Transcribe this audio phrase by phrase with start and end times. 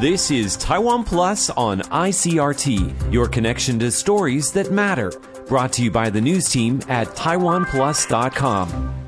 [0.00, 5.12] This is Taiwan Plus on ICRT, your connection to stories that matter.
[5.46, 8.99] Brought to you by the news team at TaiwanPlus.com.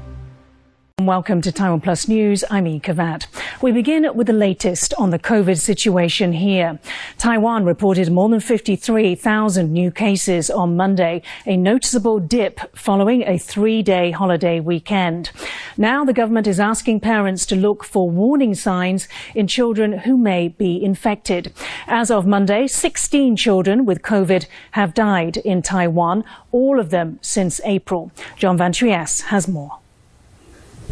[1.07, 2.45] Welcome to Taiwan Plus News.
[2.49, 3.27] I'm Ian Kavat.
[3.61, 6.79] We begin with the latest on the COVID situation here.
[7.19, 14.13] Taiwan reported more than 53,000 new cases on Monday, a noticeable dip following a three-day
[14.13, 15.31] holiday weekend.
[15.77, 20.49] Now the government is asking parents to look for warning signs in children who may
[20.49, 21.53] be infected.
[21.87, 27.61] As of Monday, 16 children with COVID have died in Taiwan, all of them since
[27.65, 28.13] April.
[28.37, 29.82] John Van Trieste has more.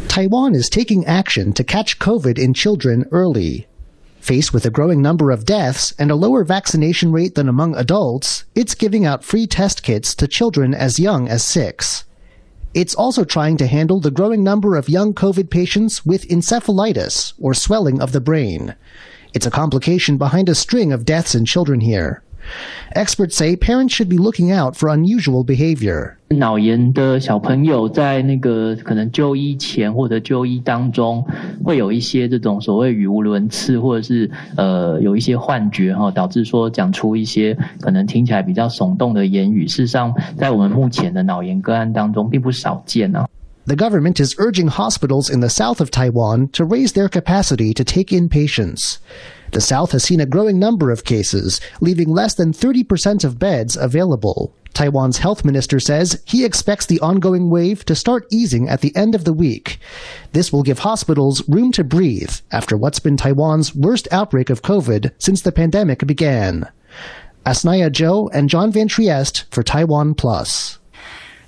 [0.07, 3.67] Taiwan is taking action to catch COVID in children early.
[4.19, 8.45] Faced with a growing number of deaths and a lower vaccination rate than among adults,
[8.53, 12.03] it's giving out free test kits to children as young as six.
[12.73, 17.53] It's also trying to handle the growing number of young COVID patients with encephalitis, or
[17.53, 18.75] swelling of the brain.
[19.33, 22.21] It's a complication behind a string of deaths in children here.
[22.93, 26.15] Experts say parents should be looking out for unusual behavior.
[26.29, 31.25] 脑炎的小朋友在那个可能就医前或者就医当中，
[31.63, 39.67] 会有一些这种所谓语无伦次，或者是呃有一些幻觉哈，导致说讲出一些可能听起来比较耸动的言语。
[39.67, 43.27] 事实上，在我们目前的脑炎个案当中，并不少见啊。
[43.65, 48.11] The government is urging hospitals in the south of Taiwan to raise their capacity to take
[48.11, 48.97] in patients.
[49.51, 53.75] The South has seen a growing number of cases, leaving less than 30% of beds
[53.75, 54.55] available.
[54.73, 59.13] Taiwan's health minister says he expects the ongoing wave to start easing at the end
[59.13, 59.79] of the week.
[60.31, 65.11] This will give hospitals room to breathe after what's been Taiwan's worst outbreak of COVID
[65.17, 66.67] since the pandemic began.
[67.45, 70.79] Asnaya Zhou and John Van Trieste for Taiwan Plus.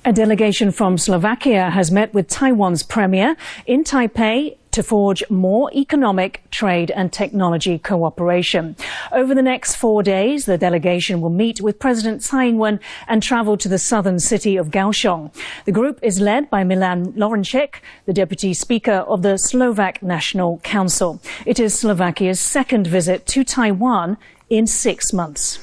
[0.05, 6.43] A delegation from Slovakia has met with Taiwan's premier in Taipei to forge more economic,
[6.51, 8.75] trade and technology cooperation.
[9.13, 13.55] Over the next four days, the delegation will meet with President Tsai Ing-wen and travel
[13.55, 15.33] to the southern city of Kaohsiung.
[15.63, 21.21] The group is led by Milan Laurenčík, the deputy speaker of the Slovak National Council.
[21.45, 24.17] It is Slovakia's second visit to Taiwan
[24.49, 25.59] in six months.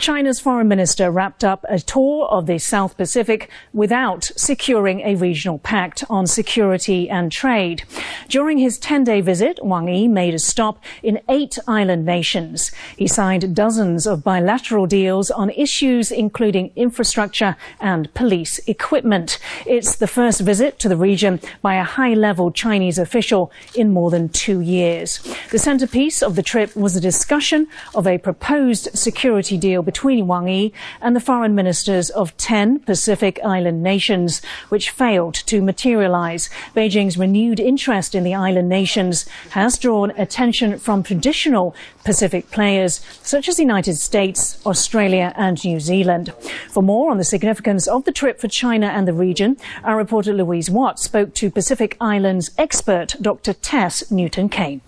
[0.00, 5.58] China's foreign minister wrapped up a tour of the South Pacific without securing a regional
[5.58, 7.82] pact on security and trade.
[8.26, 12.72] During his 10 day visit, Wang Yi made a stop in eight island nations.
[12.96, 19.38] He signed dozens of bilateral deals on issues including infrastructure and police equipment.
[19.66, 24.10] It's the first visit to the region by a high level Chinese official in more
[24.10, 25.18] than two years.
[25.50, 30.46] The centerpiece of the trip was a discussion of a proposed security deal between Wang
[30.46, 36.48] Yi and the foreign ministers of 10 Pacific Island nations, which failed to materialize.
[36.76, 41.74] Beijing's renewed interest in the island nations has drawn attention from traditional
[42.04, 46.32] Pacific players such as the United States, Australia and New Zealand.
[46.68, 50.32] For more on the significance of the trip for China and the region, our reporter
[50.32, 53.54] Louise Watt spoke to Pacific Islands expert Dr.
[53.54, 54.82] Tess Newton Cain.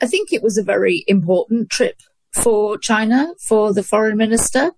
[0.00, 1.96] I think it was a very important trip
[2.32, 4.72] for China for the foreign minister.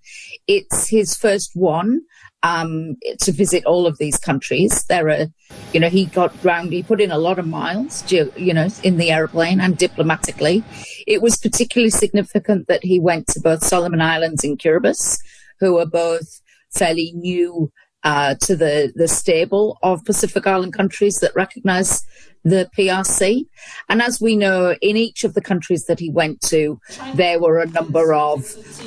[0.47, 2.03] It's his first one
[2.42, 4.84] um, to visit all of these countries.
[4.84, 5.26] There are,
[5.72, 8.98] you know, he got round, he put in a lot of miles, you know, in
[8.98, 10.62] the aeroplane and diplomatically.
[11.06, 15.19] It was particularly significant that he went to both Solomon Islands and Kiribati,
[15.60, 17.72] who are both fairly new
[18.04, 22.04] uh, to the, the stable of Pacific Island countries that recognize
[22.44, 23.47] the PRC.
[23.88, 26.78] And as we know, in each of the countries that he went to,
[27.14, 28.41] there were a number of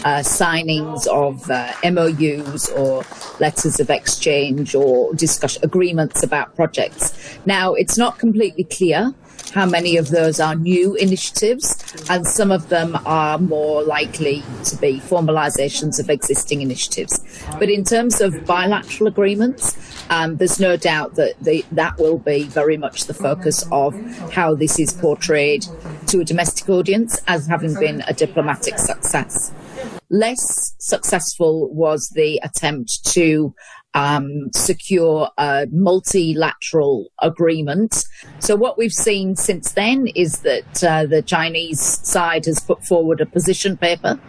[0.05, 3.03] uh, signings of uh, MOUs or
[3.39, 7.39] letters of exchange or discussion agreements about projects.
[7.45, 9.13] Now, it's not completely clear
[9.53, 11.75] how many of those are new initiatives,
[12.09, 17.19] and some of them are more likely to be formalizations of existing initiatives.
[17.59, 19.77] But in terms of bilateral agreements,
[20.09, 23.95] um, there's no doubt that the, that will be very much the focus of
[24.31, 25.65] how this is portrayed
[26.07, 29.51] to a domestic audience as having been a diplomatic success.
[30.09, 33.53] Less successful was the attempt to
[33.97, 38.05] um, secure a multilateral agreement.
[38.39, 43.21] So what we've seen since then is that uh, the Chinese side has put forward
[43.21, 44.19] a position paper,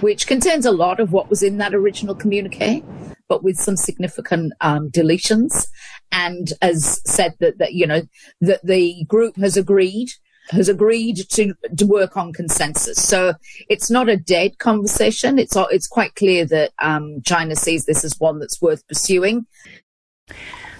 [0.00, 2.82] which contains a lot of what was in that original communique,
[3.28, 5.66] but with some significant um, deletions.
[6.10, 8.02] And as said that, that you know
[8.40, 10.08] that the group has agreed
[10.50, 13.02] has agreed to, to work on consensus.
[13.02, 13.34] So
[13.68, 15.38] it's not a dead conversation.
[15.38, 19.46] It's it's quite clear that um, China sees this as one that's worth pursuing.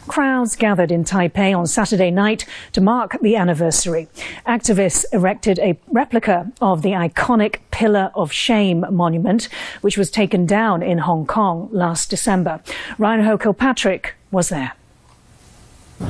[0.08, 4.08] Crowds gathered in Taipei on Saturday night to mark the anniversary.
[4.46, 9.49] Activists erected a replica of the iconic Pillar of Shame monument,
[9.82, 12.61] which was taken down in Hong Kong last December.
[12.99, 14.72] Ryan Kilpatrick was there.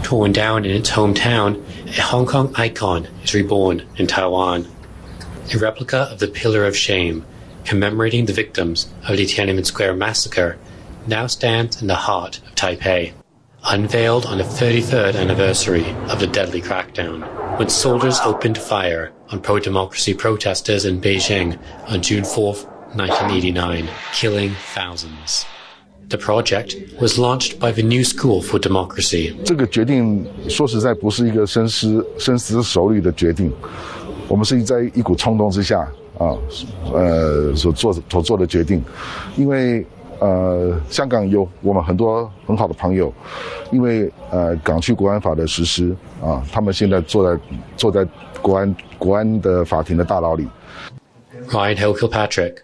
[0.03, 1.63] Torn down in its hometown,
[1.99, 4.67] a Hong Kong icon is reborn in Taiwan.
[5.53, 7.27] A replica of the Pillar of Shame,
[7.65, 10.59] commemorating the victims of the Tiananmen Square massacre,
[11.09, 13.13] now stands in the heart of Taipei.
[13.65, 19.59] Unveiled on the 33rd anniversary of the deadly crackdown, when soldiers opened fire on pro
[19.59, 21.59] democracy protesters in Beijing
[21.89, 22.55] on June 4,
[22.95, 25.45] 1989, killing thousands.
[26.11, 29.33] The project was launched by the New School for Democracy.
[29.45, 33.51] 这个决定说实在不是一个深思深思熟虑的决定，
[34.29, 35.81] 我们是在一股冲动之下
[36.19, 36.37] 啊，
[36.93, 38.83] 呃，所做所做的决定，
[39.37, 39.87] 因为。
[40.23, 43.11] 呃，香港有我们很多很好的朋友，
[43.73, 47.43] 因为呃港区国安法的实施啊，他们现在坐在
[47.75, 48.07] 坐在
[48.43, 50.47] 国安国安的法庭的大牢里。
[51.49, 52.57] Ryan Ho Kilpatrick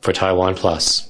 [0.00, 1.02] for Taiwan Plus。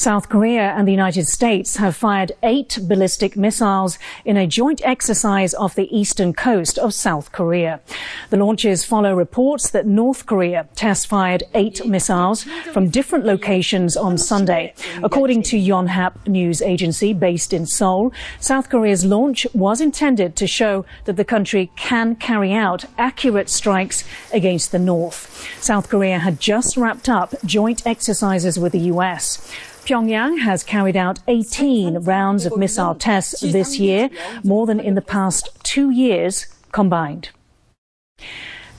[0.00, 5.52] South Korea and the United States have fired eight ballistic missiles in a joint exercise
[5.52, 7.82] off the eastern coast of South Korea.
[8.30, 14.16] The launches follow reports that North Korea test fired eight missiles from different locations on
[14.16, 14.72] Sunday.
[15.02, 20.86] According to Yonhap news agency based in Seoul, South Korea's launch was intended to show
[21.04, 25.46] that the country can carry out accurate strikes against the North.
[25.60, 29.46] South Korea had just wrapped up joint exercises with the US.
[29.90, 34.08] Pyongyang has carried out 18 rounds of missile tests this year,
[34.44, 37.30] more than in the past two years combined.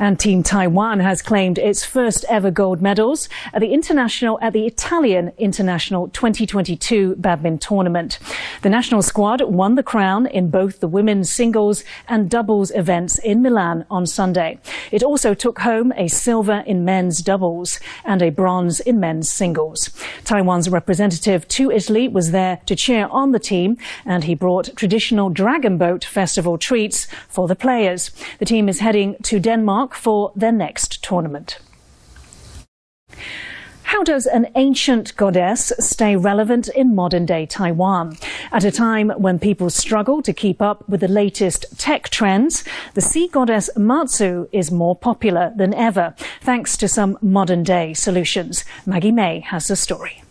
[0.01, 4.65] And Team Taiwan has claimed its first ever gold medals at the international at the
[4.65, 8.17] Italian International 2022 badminton tournament.
[8.63, 13.43] The national squad won the crown in both the women's singles and doubles events in
[13.43, 14.57] Milan on Sunday.
[14.89, 19.91] It also took home a silver in men's doubles and a bronze in men's singles.
[20.23, 25.29] Taiwan's representative to Italy was there to cheer on the team and he brought traditional
[25.29, 28.09] dragon boat festival treats for the players.
[28.39, 31.59] The team is heading to Denmark for their next tournament.
[33.83, 38.17] How does an ancient goddess stay relevant in modern day Taiwan?
[38.49, 43.01] At a time when people struggle to keep up with the latest tech trends, the
[43.01, 48.63] sea goddess Matsu is more popular than ever, thanks to some modern day solutions.
[48.85, 50.23] Maggie May has the story.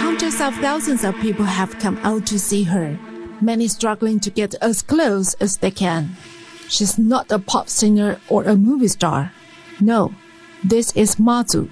[0.00, 2.98] Hundreds of thousands of people have come out to see her,
[3.44, 6.16] many struggling to get as close as they can.
[6.68, 9.32] She's not a pop singer or a movie star.
[9.80, 10.14] No,
[10.62, 11.68] this is Matsu,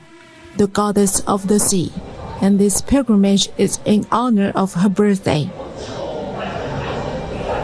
[0.57, 1.93] the goddess of the sea,
[2.41, 5.51] and this pilgrimage is in honor of her birthday.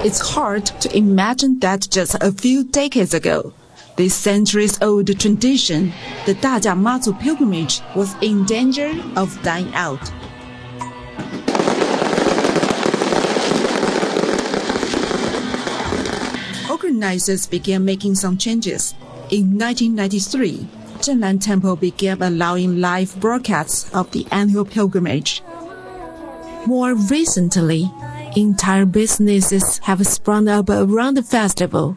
[0.05, 3.52] It's hard to imagine that just a few decades ago,
[3.96, 5.93] this centuries old tradition,
[6.25, 10.00] the Dajia Matsu pilgrimage, was in danger of dying out.
[16.99, 18.93] Organizers began making some changes.
[19.31, 20.67] In 1993,
[20.99, 25.41] Zhenlan Temple began allowing live broadcasts of the annual pilgrimage.
[26.67, 27.89] More recently,
[28.35, 31.96] entire businesses have sprung up around the festival,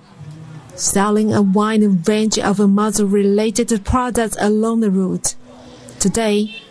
[0.75, 5.33] selling a wide range of Matsu-related products along the route.
[5.97, 6.61] Today,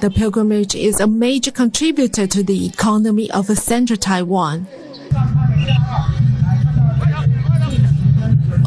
[0.00, 4.66] the pilgrimage is a major contributor to the economy of central Taiwan.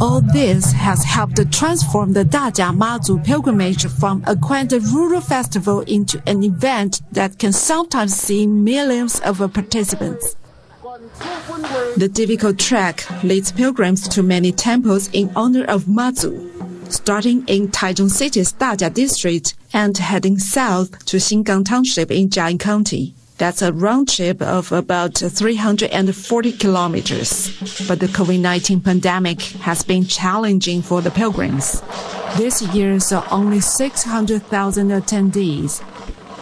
[0.01, 6.19] All this has helped transform the Dajia Matsu pilgrimage from a quaint rural festival into
[6.25, 10.35] an event that can sometimes see millions of participants.
[11.97, 16.49] The difficult trek leads pilgrims to many temples in honor of Matsu,
[16.89, 23.13] starting in Taichung City's Dajia district and heading south to Xingang Township in Chiayi County.
[23.41, 27.49] That's a round trip of about 340 kilometers.
[27.87, 31.81] But the COVID-19 pandemic has been challenging for the pilgrims.
[32.37, 35.81] This year saw only 600,000 attendees.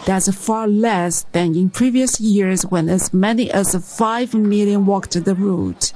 [0.04, 5.34] That's far less than in previous years when as many as 5 million walked the
[5.34, 5.94] route.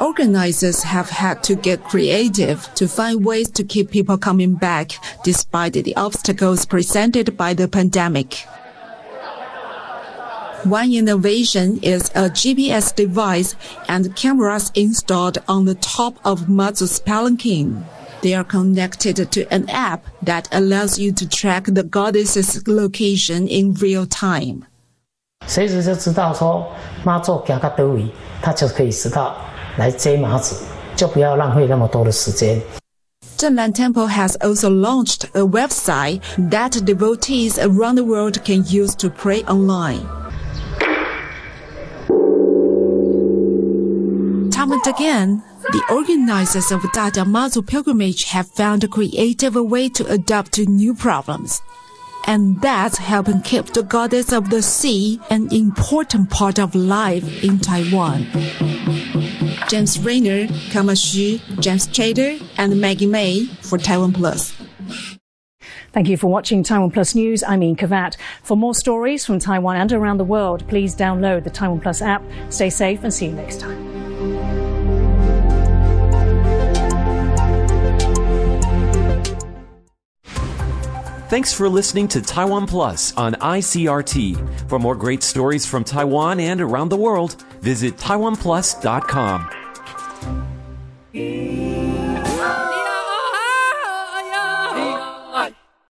[0.00, 4.90] Organizers have had to get creative to find ways to keep people coming back
[5.22, 8.44] despite the obstacles presented by the pandemic.
[10.63, 13.55] One innovation is a GPS device
[13.87, 17.85] and cameras installed on the top of Matsu's palanquin.
[18.21, 23.75] They are connected to an app that allows you to track the goddess's location in
[23.75, 24.63] real time.
[25.45, 26.67] 随时就知道说
[27.03, 28.07] 妈祖行到哪位，
[28.41, 29.37] 他就可以知道
[29.77, 30.55] 来接马祖，
[30.95, 32.59] 就不要浪费那么多的时间。
[33.37, 39.43] Zhenlan Temple has also launched a website that devotees around the world can use to pray
[39.43, 40.01] online.
[44.72, 50.52] And again, the organizers of Dajia Mazu pilgrimage have found a creative way to adapt
[50.52, 51.60] to new problems.
[52.26, 57.58] And that's helping keep the goddess of the sea an important part of life in
[57.58, 58.26] Taiwan.
[59.68, 64.54] James Rayner, Kama Xu, James Chater, and Maggie May for Taiwan Plus.
[65.92, 67.42] Thank you for watching Taiwan Plus News.
[67.42, 68.16] I'm Ian Kavat.
[68.42, 72.22] For more stories from Taiwan and around the world, please download the Taiwan Plus app.
[72.48, 73.91] Stay safe and see you next time.
[81.32, 84.68] Thanks for listening to Taiwan Plus on ICRT.
[84.68, 89.61] For more great stories from Taiwan and around the world, visit taiwanplus.com.